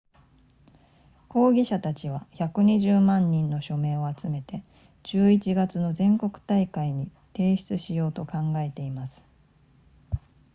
[1.29, 4.63] 抗議者たちは120万人の署名を集めて
[5.03, 9.23] 11月の全国大会に提出しようと考えています